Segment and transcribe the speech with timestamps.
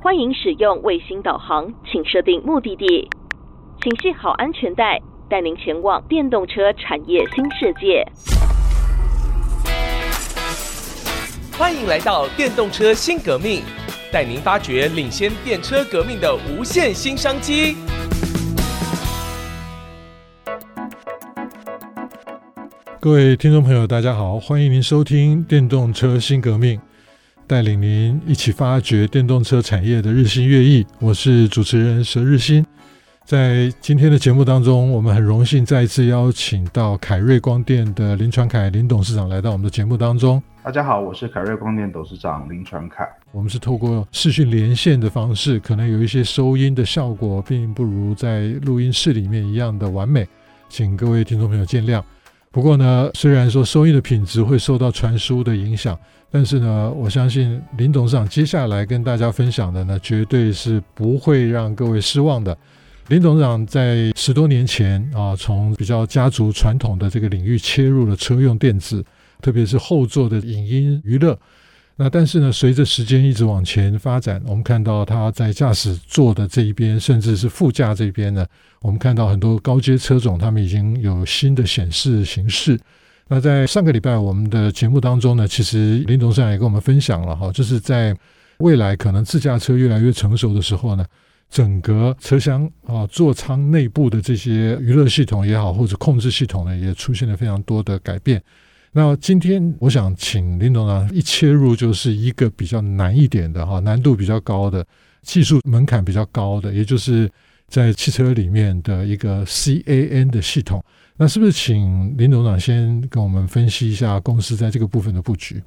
[0.00, 3.10] 欢迎使用卫星导航，请设定目的地，
[3.82, 4.96] 请系好安全带，
[5.28, 8.06] 带您前往电动车产业新世界。
[11.58, 13.62] 欢迎来到电动车新革命，
[14.12, 17.76] 带您发掘领先电车革命的无限新商机。
[23.00, 26.78] 各位听众朋友，大家好，欢迎您收听《电动车新革命》。
[27.48, 32.62] 带领您一起发掘电动车产业的日新月异，我是主持人佘日新。
[33.24, 40.42] 在今天的节目当中，我们很荣幸再一次邀请到凯瑞光电的林传凯林董事长来到我们的节目当中。
[40.62, 43.08] 大家好，我是凯瑞光电董事长林传凯。
[43.32, 50.28] 我们是透过视讯连线的方式，可能有一些收音的效果，并不如在录音室里面一样的完美，
[50.68, 52.02] 请各位听众朋友见谅。
[52.58, 55.96] 不过呢，虽然说收益的品质会受到传输的影响。
[56.28, 62.58] 但是呢，我相信林董事长接下来跟大家分享的呢，绝对是不会让各位失望的。
[63.06, 69.04] 林董事长在十多年前啊，从比较家族传统的这个领域切入了车用电子，
[69.40, 71.38] 特别是后座的影音娱乐。
[72.00, 78.46] 那但是呢，随着时间一直往前发展，我们看到他在驾驶座的这一边，甚至是副驾这边呢，
[78.82, 82.78] 我们看到很多高阶车种，他们已经有新的显示形式。
[83.26, 88.16] 那在上个礼拜我们的节目当中呢，其实林董事长也跟我们分享了哈，就是在
[88.58, 91.04] 未来可能自驾车越来越成熟的时候呢，
[91.50, 98.40] 整个车厢啊座舱内部的这些娱乐系统也好，或者控制系统呢，也出现了非常多的改变。
[98.98, 104.84] 那今天我想请林董呢一切入就是一个比较难一点的哈，难度比较高的
[105.22, 107.30] 技术门槛比较高的，也就是
[107.68, 110.84] 在汽车里面的一个 CAN 的系统。
[111.16, 115.62] 那是不是请林董事长先跟我们分析一下公司在这个部分的布局？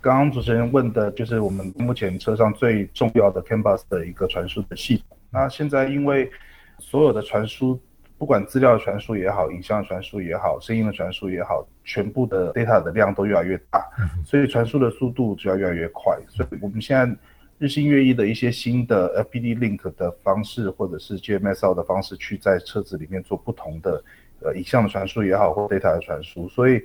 [0.00, 5.18] 刚刚主持人问的就是我们目前车上最重要的 CAN bus 的一个传输的系统。
[5.32, 6.30] 那现在因为
[6.78, 7.76] 所有的传输，
[8.18, 13.84] 不管资料的传输也好，影像传输也好，声音的传输也好，全部的 data 的量都越来越大，
[14.24, 16.18] 所以传输的速度就要越来越快。
[16.28, 17.16] 所以我们现在
[17.58, 24.02] 日新月异的一些新的 FPD Link 的方式，或者是 GMSL 的方式，去在车子里面做不同的。
[24.42, 26.78] 呃，影像的传输也好，或 data 的传输，所以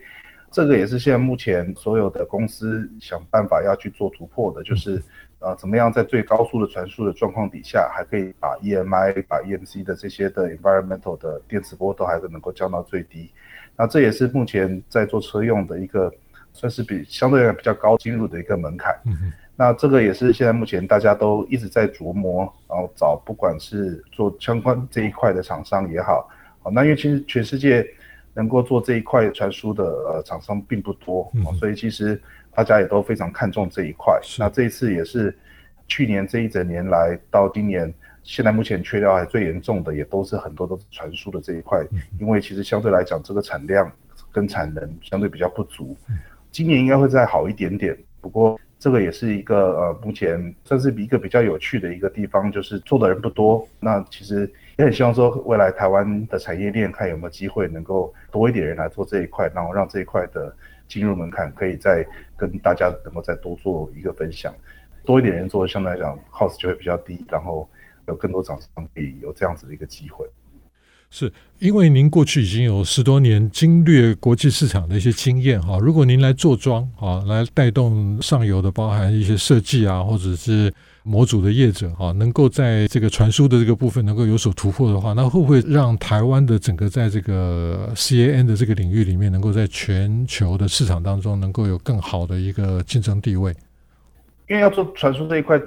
[0.50, 5.04] 这个也是现在目前所有的公司想办法要去做突破的，就是
[5.42, 13.30] 呃，怎么样在最高速的传输的状况底下，还可以把 EMI、把 EMC 的这些的 environmental 的电磁波都还是能够降到最低。
[13.76, 16.14] 那这也是目前在做车用的一个
[16.54, 18.96] 算是比相对来比较高进入的一个门槛。
[19.56, 26.30] 那这个也是现在目前大家都一直在琢磨，然后找不管是做相关这一块的厂商也好。
[26.62, 27.84] 好，那因为其实全世界
[28.34, 32.22] 能够做这一块传输的呃厂商并不多，嗯，所以其实
[32.54, 34.20] 大家也都非常看重这一块。
[34.40, 35.36] 那这一次也是
[35.88, 41.84] 去年这一整年来到今年，现在目前缺料还最严重的，也都是很多都是传输的这一块，
[42.20, 43.92] 因为其实相对来讲这个产量
[44.32, 45.98] 跟产能相对比较不足。
[46.52, 53.68] 今年应该会再好一点点，不过这个也是一个呃目前算是一个比较有趣的一个地方，就是做的人不多。
[53.80, 54.52] 那其实。
[54.78, 60.56] 也很希望说，未来台湾的产业链看有没有机会能够多一点人来做这一块，然后让这一块的
[60.88, 62.06] 进入门槛可以再
[62.38, 64.54] 跟大家能够再多做一个分享，
[65.06, 67.70] 多一点人做，相对来讲 cost 就会比较低，然后
[68.08, 70.26] 有更多厂商可以有这样子的一个机会。
[71.10, 80.74] 是因为您过去已经有十多年经略国际市场的一些经验哈，如果您来做庄啊，来带动上游的，包含一些设计啊，或者是。
[81.04, 93.52] 模组的业者哈，能够在这个传输的这个部分能够有所突破的话，那会不会让台湾的整个在这个 CAN 的这个领域里面，能够在全球的市场当中能够有更好的一个竞争地位？
[94.48, 95.60] 因为要做传输这一块，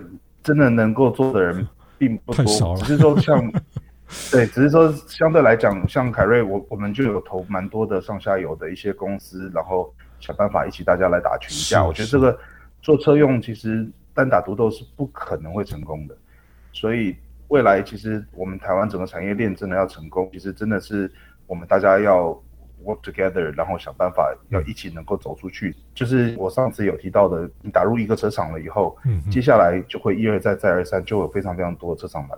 [0.42, 1.66] 真的能够做的人
[1.98, 2.80] 并不多，太少了。
[2.82, 3.52] 只是说像，
[4.30, 11.84] 对，只是说相对来讲，像凯瑞，我我们就有投蛮多的上下游的一些公司，然后想办法一起大家来打群架。
[11.84, 12.38] 我觉得这个
[12.80, 13.84] 做车用其实。
[14.14, 16.16] 单打独斗是不可能会成功的，
[16.72, 17.16] 所以
[17.48, 21.12] 未来其实我们台湾整个产业链真的要成功，其实真的是
[21.46, 22.30] 我们大家要
[22.84, 25.74] work together，然后想办法要一起能够走出去。
[25.94, 32.36] 就是我上次有提到的，你打入一个车厂了以后，嗯，接下来就会一而再再而三，就有非常非常多的车厂来。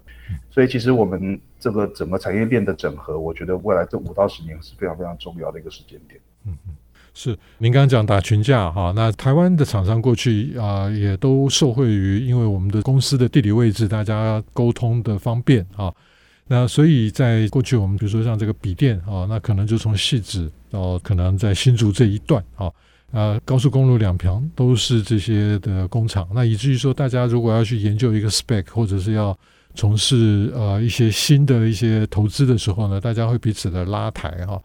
[0.50, 6.20] 所以其实我们这个整个产业链的整合，我觉得未来这五到十年是非常非常重要的一个时间点。
[6.44, 6.75] 嗯嗯。
[7.18, 15.90] 是，您刚刚讲打群架哈，那台湾的厂商过去啊、也都受惠于，因为我们的公司的地理位置，大家沟通的方便啊，
[16.46, 22.70] 那所以在过去我们比如说像这个笔电啊，那可能就从汐止到可能在新竹这一段啊，
[23.12, 29.34] 呃，高速公路两旁都是这些的工厂，那以至于说，大家如果要去研究一个 spec，或者是要
[29.74, 34.60] 从事呃一些新的一些投资的时候呢，大家会彼此的拉抬哈。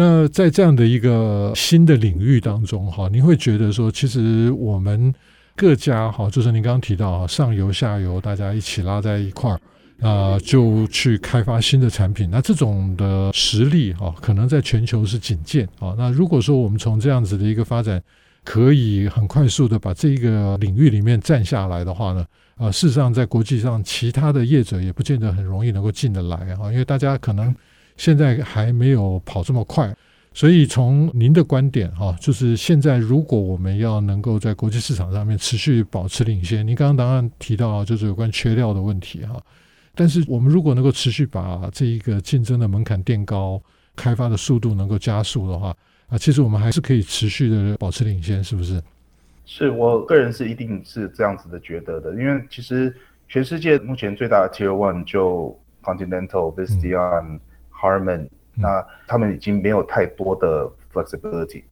[0.00, 5.12] 那在这样的一个新的领域当中哈，您会觉得说，其实我们
[5.56, 9.60] 各家哈，就是您刚刚提到上游下游大家一起拉在一块儿。
[10.00, 15.92] 啊、就去开发新的产品，那这种的实力哈、可能在全球是仅见啊。
[15.98, 18.00] 那如果说我们从这样子的一个发展，
[18.44, 22.24] 可以很快速的把这个领域里面占下来的话呢，
[22.54, 27.52] 啊、事实上在国际上其他的业者也不见得很容易能够进得来啊，因为大家可能
[27.98, 29.94] 现在还没有跑这么快。
[30.32, 39.38] 所以从您的观点哈，就是现在如果我们要能够在国际市场上面持续保持领先，您刚刚当然提到就是有关缺料的问题哈。
[39.94, 43.60] 但是我们如果能够持续把这一个竞争的门槛垫高，
[43.96, 45.74] 开发的速度能够加速的话，
[46.06, 48.80] 啊，其实我们还是可以持续的保持领先，是不是？
[49.44, 52.94] 是我个人是一定是这样子的觉得的，因为其实
[53.28, 57.40] 全世界目前最大的 Tier One 就 Continental、Visteon、嗯、
[57.80, 61.62] Harman，那他们已经没有太多的 flexibility，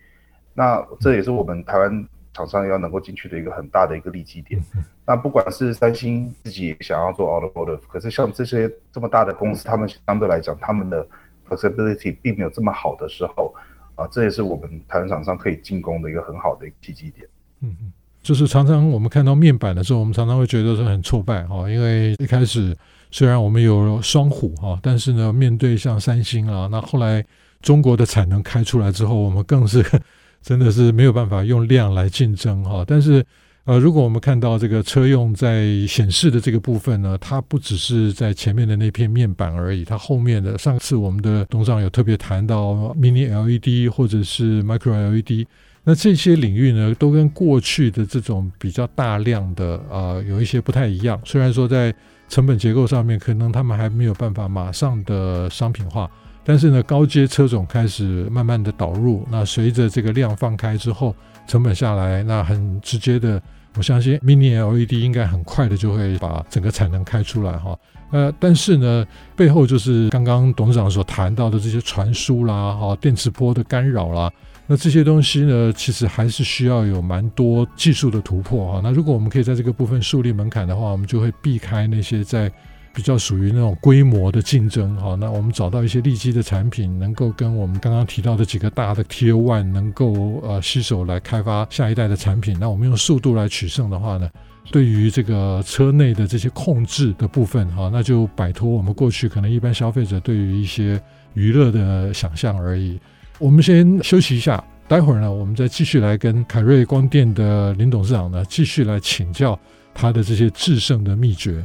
[0.55, 2.07] 那这也是我们台湾。
[2.37, 4.63] 厂商要能够进去的一个很大的一个利基点。
[5.07, 11.09] 那不管是三星自己想要做 automotive，可是像这些这么大的公司，他们相对来讲，他们的
[11.49, 13.55] flexibility 并没有这么好的时候，
[13.95, 17.27] 啊，这也是我们台湾厂商可以进攻的一个很好的一个契机点。
[17.63, 22.77] 嗯嗯，就是常常我们看到面板的时候，我们常常会觉得是很挫败哈，因为一开始
[23.17, 27.25] 虽然我们有双虎哈，但是呢，面对像三星啊，那后来
[27.63, 29.83] 中国的产能开出来之后，我们更是。
[30.43, 33.25] 真的是没有办法用量来竞争哈，但是
[33.65, 45.45] 呃，如果我们看到这个车用在显示的这个部分呢，它不只是在前面的那片面板而已，它后面的上次我们的董事长有特别谈到 Mini LED 或者是 Micro LED，
[45.83, 51.93] 那这些领域呢，都跟过去的这种比较大量的啊、有一些不太一样，虽然说在
[52.29, 56.11] 成本结构上面可能他们还没有办法马上的商品化。
[56.45, 61.13] 但是呢，高阶车种开始慢慢的导入，那随着这个量放开之后，
[61.49, 63.43] 成本下来，那很直接的，
[63.77, 67.77] 我相信 Mini LED 应该很快的就会把整个产能开出来哈。
[68.13, 74.31] 呃，但是呢，背后就是刚刚董事长所谈到的这些传输啦，哈，电磁波的干扰啦，
[74.67, 78.81] 那这些东西呢，其实还是需要有蛮多技术的突破哈。
[78.83, 82.53] 那如果我们可以在这个部分树立门槛的话，我们就会避开那些在。
[82.97, 92.57] 比较属于那种规模的竞争哈，那我们找到一些利基的产品，能够跟我们刚刚提到的几个大的 Tier One 能够呃携手来开发下一代的产品。
[92.59, 94.31] 那我们用速度来取胜的话呢，
[94.73, 100.99] 对于这个车内的这些控制的部分哈，那就摆脱我们过去可能一般消费者对于一些
[101.35, 102.99] 娱乐的想象而已。
[103.39, 109.59] 我们先休息一下，待会儿呢，我们再继续来跟凯瑞光电的林董事长呢继续来请教
[109.95, 111.63] 他的这些制胜的秘诀。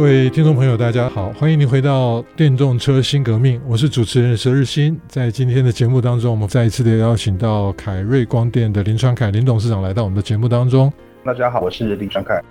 [0.00, 4.98] 各位听众朋友，大家好，欢迎您回到电动车新革命，我是主持人佘日新。
[5.06, 10.90] 在今天的节目当中，我们再一次的邀请到凯瑞光电的林传凯林董事长来到我们的节目当中。
[11.22, 12.42] 大家好，我是林传凯。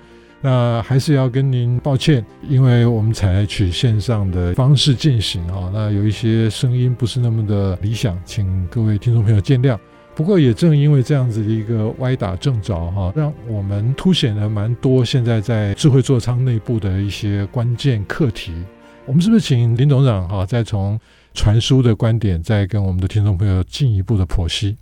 [0.41, 9.75] 那还是要跟您抱歉，因为我们采取线上的方式进行啊，那有一些声音不是那么的理想，请各位听众朋友见谅。
[10.19, 18.51] 不过也正因为这样子的一个歪打正着哈，让我们凸显了蛮多现在在智慧座舱内部的一些关键课题。
[19.05, 20.99] 我们是不是请林董事长哈，再从
[21.33, 24.75] 传输的观点，再跟我们的听众朋友进一步的剖析？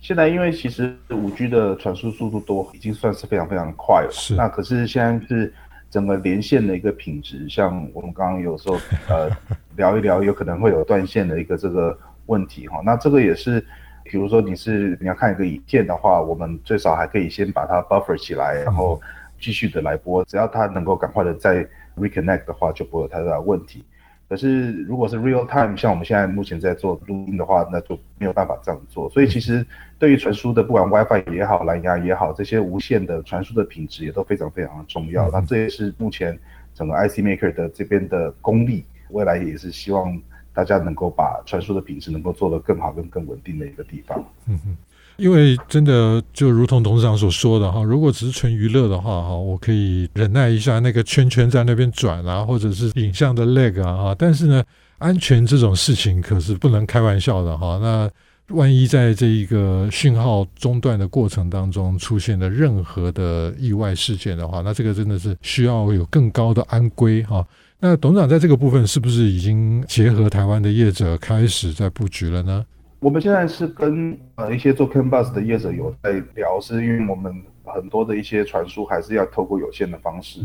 [0.00, 4.34] 现在因为其实五 G 的传输速度都已经算是非常非常快了，是。
[4.34, 5.54] 那可是现在是
[5.88, 8.76] 整个连线的一个品质，像我们刚刚有时候
[9.08, 9.30] 呃
[9.76, 12.82] 聊一聊，有可能会有断线的一个这个问题哈。
[12.84, 13.64] 那这个也是。
[14.10, 19.00] 比如说你是你要看一个影片的话，我们最少还可以先把它 buffer 起来，然后
[19.38, 20.24] 继续的来播。
[20.24, 21.64] 只要它能够赶快的再
[21.96, 23.84] reconnect 的话，就不会有太大的问题。
[24.28, 29.08] 可是如果是 real time，像我们现在目前在做录音的话，那就没有办法这样做。
[29.10, 29.64] 所以其实
[29.96, 35.30] 对于传输的，不管 WiFi 也好，蓝牙也好，这些无线的传输的品质也都非常非常的重要。
[35.30, 36.36] 那这也是目前
[36.74, 40.20] 整个 IC maker 的这边的功力，未来也是希望。
[40.52, 44.22] 大家能够把传输的品质能够做得更好、更更稳定的一个地方。
[44.46, 44.76] 嗯哼，
[45.16, 54.16] 因为真的就如同董事长所说的哈，如果只是纯娱乐的话哈，我可以忍耐一下那个圈圈在那边转啊，或者是影像的 lag 啊哈。
[54.18, 54.62] 但是呢，
[54.98, 57.78] 安全这种事情可是不能开玩笑的哈。
[57.80, 58.10] 那
[58.54, 67.46] 万一在这一个讯号中断的过程当中出现了任何的意外事件的话，那这个真的是需要有更高的安规哈。
[67.82, 72.64] 那董事长在这个部分是不是已经结合台湾的业者开始在布局了呢？
[72.98, 77.34] 我们现在是跟呃一些做 CAN bus 的业者有在聊，是因为我们
[77.64, 80.40] 很多的一些传输还是要透过有线的方式。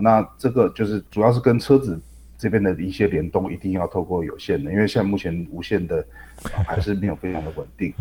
[0.00, 2.00] 那这个就是主要是跟车子
[2.38, 6.06] 这边的一些联动，一定要透过有线的，因为现在目前无线的
[6.64, 7.92] 还是没有非常的稳定。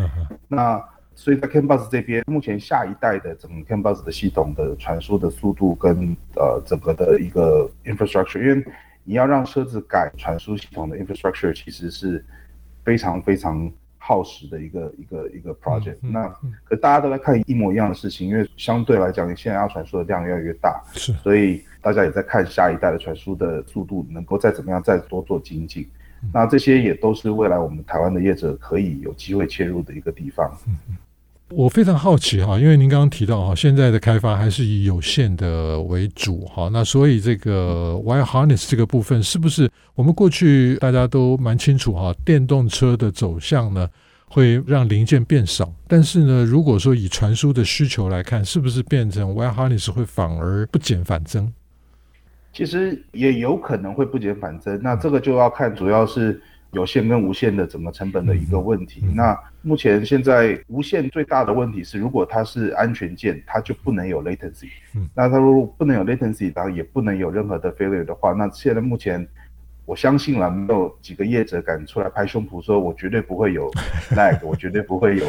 [0.48, 0.80] 那
[1.18, 8.64] 所以在 CAN bus 这边，目前下一代的整个 CAN bus 的系统的传输的速度跟呃整个的一个 infrastructure，因为
[9.04, 12.24] 你要让车子改传输系统的 infrastructure，其实是
[12.86, 13.70] 非常非常。
[14.00, 25.90] 耗时的一个一个一个 project，嗯嗯、那可大家都在看一模一样的事情，因为相对来讲，你现在要传输的量越来越大，是，所以大家也在看下一代的传输的速度能够再怎么样再多做精进。
[26.24, 30.58] 嗯、那这些也都是未来我们台湾的业者可以有机会切入的一个地方。
[31.50, 42.14] 我非常好奇哈，因为您刚刚提到哈，现在的开发还是以有线的为主哈，那所以这个 wire harness 这个部分是不是我们过去大家都蛮清楚哈？
[42.26, 43.88] 电动车的走向呢，
[44.28, 51.50] 会让零件变少，但是呢，如果说以传输的需求来看，是不是变成 wire harness 会反而不减反增？
[52.52, 56.42] 其实也有可能会不减反增，那这个就要看主要是。
[56.74, 59.02] 有线跟无线的整个成本的一个问题。
[59.16, 59.36] 那
[59.68, 64.70] 目前现在无线最大的问题是，如果它是安全键，它就不能有 latency。
[64.96, 69.28] 嗯那它如果不能有 latency，然后也不能有任何的 failure 的话，那现在目前
[69.86, 73.70] 我相信了，没有几个业者敢出来拍胸脯说，我绝对不会有
[74.12, 75.26] lag，我绝对不会有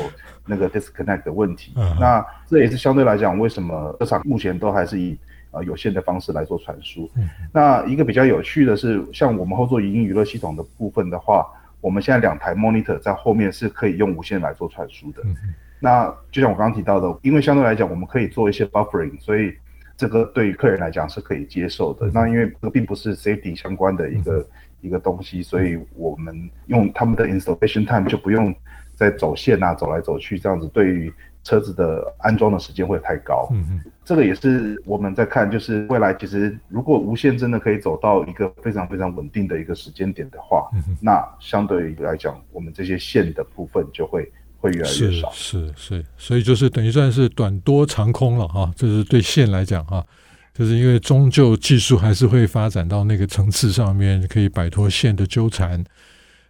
[0.47, 1.73] 那个 disconnect 的问题。
[1.99, 5.19] 那这也是相对来讲，为什么车厂目前都还是以。
[5.51, 7.11] 呃，有线的方式来做传输。
[7.17, 11.47] 嗯、那一个比较有趣的是，像我们后座影音娱乐系统的部分的话，
[11.81, 15.23] 我们现在两台 monitor 在后面是可以用无线来做传输的。
[15.25, 15.37] 嗯、
[15.81, 19.55] 那就像我刚刚提到的，因为相对来讲，我们可以做一些 buffering，所以
[19.97, 22.07] 这个对于客人来讲是可以接受的。
[22.07, 24.47] 嗯、那因为这个并不是 safety 相关的一个、嗯、
[24.81, 28.55] 一个东西，所以我们用他们的 installation time 就不用
[28.95, 31.13] 再走线啊，走来走去这样子，对于。
[31.49, 40.69] 车子的安装的时间会太高，嗯嗯，这个也是我们在看，就是未来其实如果无线真的可以走到一个非常非常稳定的一个时间点的话，
[41.01, 50.05] 那相对于来讲，我们这些线的部分就会会越来越少，是是是，所以就是等于算是短多长空了哈，这、就是对线来讲哈，
[50.53, 55.83] 就是因为终究技术还是会发展到那个层次上面，可以摆脱线的纠缠。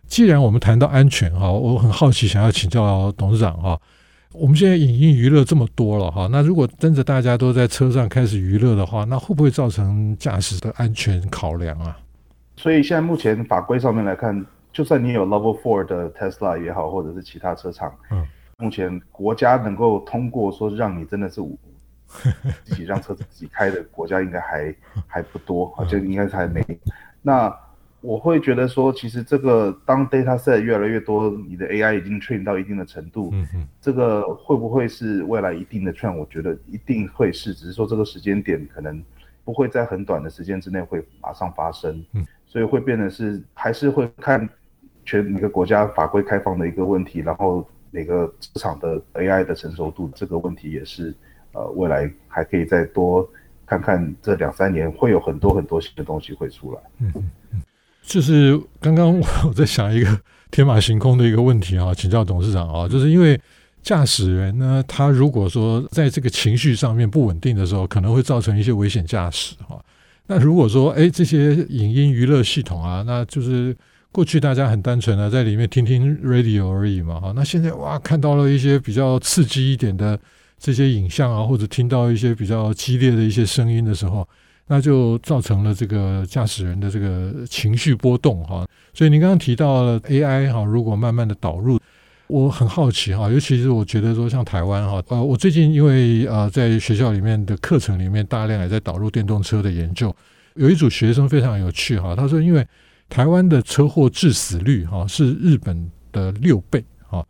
[0.08, 3.80] 既然我们谈到安全哈，我很好奇，想要请教董事长哈。
[4.32, 11.98] 我们现在影音娱乐这么多了哈，那如果真的大家都在车上开始娱乐的话，那会不会造成驾驶的安全考量啊？
[12.56, 18.26] 所以现在目前法规上面来看，就算你有 Level Four 的 Tesla 也好，或者是其他车厂，嗯，
[18.58, 21.40] 目前国家能够通过说让你真的是
[22.64, 24.74] 自己让车子自己开的国家，应该还
[25.06, 26.64] 还不多，就应该是还没
[27.22, 27.54] 那。
[28.08, 33.34] 我会觉得说，其实这个当 data set 越来越多，你的 AI 已经 train 到一定的程度，
[33.82, 36.16] 这个会不会是未来一定的 trend？
[36.16, 39.04] 我觉得一定会是，只是说这个时间点可能
[39.44, 44.48] 不会在很短的时间之内会马上发生，嗯，所以会变得是还是会看
[45.04, 51.14] 全每个国家法规开放的一个问题，然后每个市场的 AI 的成熟度这个问题也是，
[51.52, 53.28] 呃，未来还可以再多
[53.66, 57.12] 看看这两三年会有很多很多新的东西会出来，嗯
[57.52, 57.62] 嗯。
[58.08, 60.18] 就是刚刚我在想一个
[60.50, 63.38] 天马行空的一个问题啊，请教董事长啊，就是因为
[63.82, 69.78] 驾驶人呢，他如果说在这个情绪上面不稳定的时候，可能会造成一些危险驾驶哈。
[70.26, 73.76] 那如果说哎，这些影音娱乐系统啊，那就是
[74.10, 77.34] 过去大家很单纯的在里面听听 radio 而已嘛哈。
[77.36, 80.18] 那现在哇，看到了一些比较刺激一点的
[80.58, 84.26] 这些影像啊，或者听到一些比较激烈的一些声音的时候。
[84.68, 91.80] 那就造成了这个驾驶人的这个情绪波动哈，所以您刚刚提到了 AI 哈，如果慢慢的导入，
[92.26, 100.14] 我很好奇哈，尤其是我觉得说像台湾哈，呃，我最近因为呃在学校里面的课程里面大量也在导入电动车的研究，
[100.54, 102.66] 有一组学生非常有趣哈，他说因为
[103.08, 107.24] 台湾的车祸致死率哈是日本的六倍哈。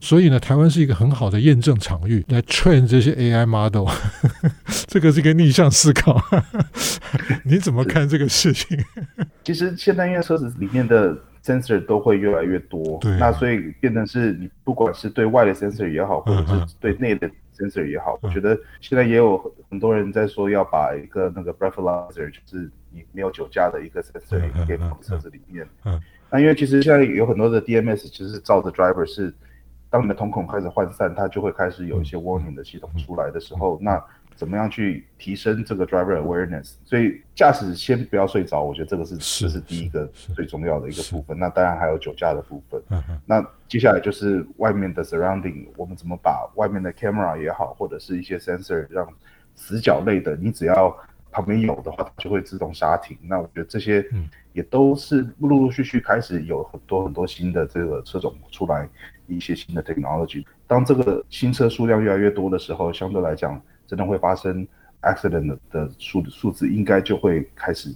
[0.00, 3.88] 所以呢，台湾是一个很好的验证场域来 train 这些 AI model，
[4.86, 6.20] 这个是一个逆向思考，
[7.44, 8.78] 你怎么看这个事情？
[9.44, 19.36] 其实现在因为车子里面的 sensor 都会越来越多，对那所以变成是你不管是对外的 sensor 也好，或者是对内的 sensor 也好，嗯、我觉得现在也有
[19.70, 25.64] 很多人在说要把一个那个 breathalyzer，就是你没有酒驾的一个 sensor 也可以放车子里面。
[25.84, 29.32] 嗯，嗯嗯，那因为其实现在有很多的 DMS 其实是照着 driver 是。
[29.90, 33.96] 当你的瞳孔开始涣散，它就会开始有一些 warning 的系统出来的时候，那
[34.36, 36.74] 怎么样去提升这个 driver awareness？
[36.84, 41.38] 所以驾驶先不要睡着，我觉得这个是这是第一个最重要的一个部分。
[41.38, 42.82] 那当然还有酒驾的部分。
[43.24, 49.06] 那接下来就是外面的 surrounding，我们怎么把外面的 camera 也好，或者是一些 sensor 让
[49.54, 50.96] 死角类的，你只要
[51.30, 53.16] 旁边有的话，它就会自动刹停。
[53.22, 54.04] 那我觉得这些
[54.52, 58.88] 也都是陆陆续续开始有很多很多新的这个车种出来，
[59.26, 60.44] 一些新的 technology。
[60.66, 64.66] 当这个新车数量越来越多的时候，相对来讲，真的会发生
[65.02, 67.94] accident 的数数字应该就会开始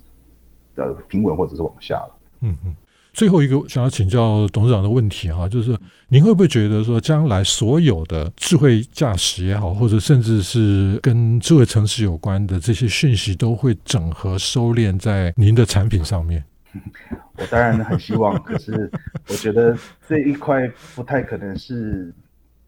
[0.75, 2.19] 的平稳或者是往下了。
[2.41, 2.75] 嗯嗯。
[3.15, 5.77] 最后一个想要请教董事长的问题哈，就是
[6.07, 16.45] 您会不会觉得说，将来所有的智慧驾驶也好，或者甚至是跟智慧城市有关的这些讯息，都会整合收敛在您的产品上面？
[17.37, 18.89] 我当然很希望，可是
[19.29, 19.77] 我觉得
[20.07, 22.15] 这一块不太可能是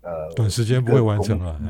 [0.01, 1.61] 呃短时间不会完成了。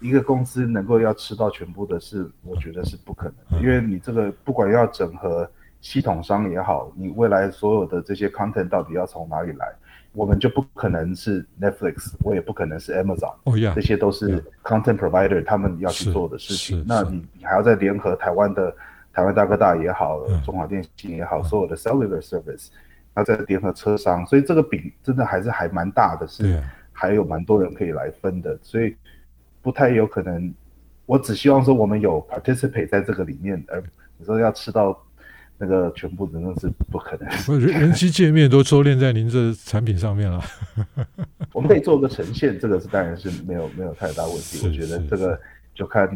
[0.00, 5.48] 一个公司能够要吃到全部的是，我觉得是不可能，因为你这个不管要整合。
[5.82, 9.72] 系统商也好，你未来所有的这些 content 到底要从哪里来？
[10.14, 13.34] 我们就不可能是 Netflix，我也不可能是 Amazon，
[13.72, 16.84] 这些都是 content provider 他们要去做的事情。
[16.88, 18.74] 那你你还要再联合台湾的
[19.12, 22.68] 台湾大哥大也好，嗯、中华电信也好，所有的 cellular service，
[23.14, 26.60] 要再联合车商，所以这个饼真的还是还蛮大的，是
[26.90, 28.96] 还有蛮多人可以来分的，所以
[29.66, 30.54] 不太有可能。
[31.06, 33.82] 我只希望说我们有 participate 在这个里面，而
[34.16, 34.96] 你说要吃到。
[35.58, 40.38] 那个全部真的是不可能，人人机界面都收敛在您这产品上面了。
[41.54, 44.66] 我们可以做个呈现，这个是当然是没有没有太大问题。
[44.66, 45.40] 我觉得这个
[45.74, 46.06] 就看，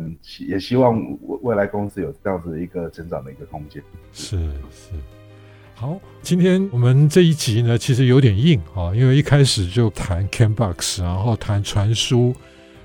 [0.47, 1.02] 也希望
[1.40, 3.83] 未来公司有这样子的一个成长的一个空间。
[4.12, 4.37] 是
[4.71, 4.90] 是，
[5.75, 12.35] 好，今天我们这一集呢，其实有点硬啊，因为一开始就谈 CANBOX，然后谈传输，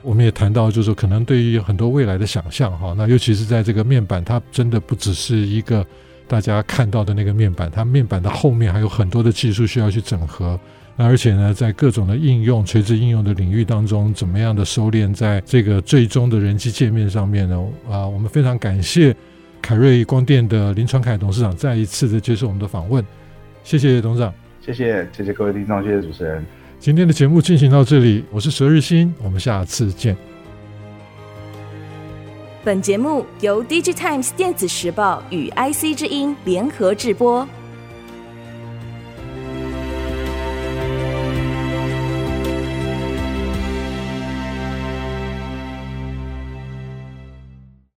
[0.06, 5.86] 我们也谈到就是说可能对于很多未来的想象哈，那尤其是在这个面板，它真的不只是一个。
[6.28, 10.60] 大家看到的那个面板，它面板的后面还有很多的技术需要去整合，
[10.96, 17.64] 那而且呢，在各种的应用、垂直应用的领域当中，怎么样的收敛在这个最终的人机界面上面呢？
[17.88, 19.16] 啊，我们非常感谢
[19.62, 23.06] 凯瑞光电的林传凯董事长再一次的接受我们的访问，
[23.64, 24.34] 谢谢董事长，
[24.66, 26.44] 谢谢谢谢各位听众，谢谢主持人。
[26.86, 30.16] 今天的节目进行到这里，我是佘日新，我们下次见。
[32.64, 37.48] 本节目由 DigiTimes 电子时报与 IC 之音联合制播。